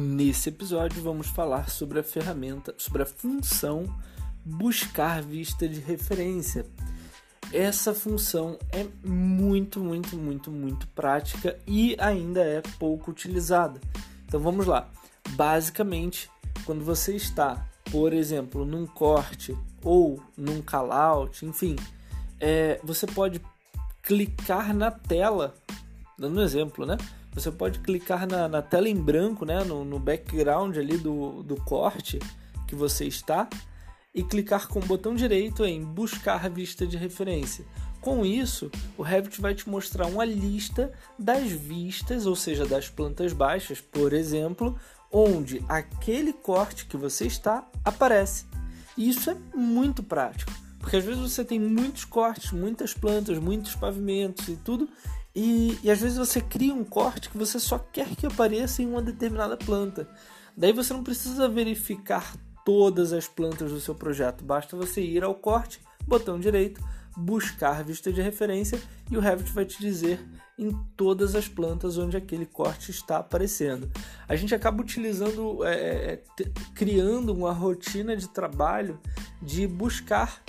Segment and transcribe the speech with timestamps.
[0.00, 3.82] Nesse episódio vamos falar sobre a ferramenta, sobre a função
[4.44, 6.64] buscar vista de referência.
[7.52, 13.80] Essa função é muito, muito, muito, muito prática e ainda é pouco utilizada.
[14.24, 14.88] Então vamos lá.
[15.30, 16.30] Basicamente,
[16.64, 21.74] quando você está, por exemplo, num corte ou num callout, enfim,
[22.38, 23.40] é, você pode
[24.00, 25.56] clicar na tela,
[26.16, 26.96] dando um exemplo, né?
[27.32, 29.62] Você pode clicar na, na tela em branco, né?
[29.64, 32.18] No, no background ali do, do corte
[32.66, 33.48] que você está
[34.14, 37.64] e clicar com o botão direito em buscar vista de referência.
[38.00, 43.32] Com isso, o Revit vai te mostrar uma lista das vistas, ou seja, das plantas
[43.32, 44.78] baixas, por exemplo,
[45.10, 48.46] onde aquele corte que você está aparece.
[48.96, 53.74] E isso é muito prático, porque às vezes você tem muitos cortes, muitas plantas, muitos
[53.74, 54.88] pavimentos e tudo,
[55.34, 58.86] e, e às vezes você cria um corte que você só quer que apareça em
[58.86, 60.08] uma determinada planta.
[60.56, 65.34] Daí você não precisa verificar todas as plantas do seu projeto, basta você ir ao
[65.34, 66.82] corte, botão direito,
[67.16, 68.80] buscar vista de referência
[69.10, 70.20] e o Revit vai te dizer
[70.58, 73.90] em todas as plantas onde aquele corte está aparecendo.
[74.28, 76.22] A gente acaba utilizando, é, é
[76.74, 78.98] criando uma rotina de trabalho
[79.40, 80.42] de buscar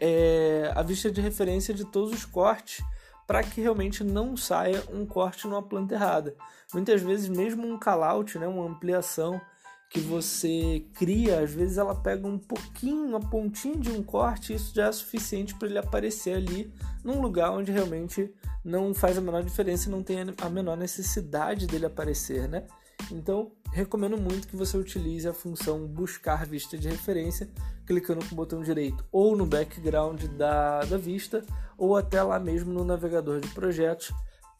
[0.00, 2.84] é, a vista de referência de todos os cortes
[3.26, 6.34] para que realmente não saia um corte numa planta errada.
[6.72, 9.40] Muitas vezes, mesmo um callout, né, uma ampliação
[9.88, 14.56] que você cria, às vezes ela pega um pouquinho, uma pontinha de um corte, e
[14.56, 16.72] isso já é suficiente para ele aparecer ali
[17.04, 18.32] num lugar onde realmente
[18.64, 22.66] não faz a menor diferença não tem a menor necessidade dele aparecer, né?
[23.12, 27.48] Então, recomendo muito que você utilize a função buscar vista de referência,
[27.86, 31.44] clicando com o botão direito ou no background da, da vista,
[31.76, 34.12] ou até lá mesmo no navegador de projetos,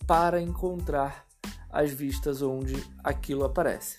[0.06, 1.26] para encontrar
[1.70, 3.98] as vistas onde aquilo aparece.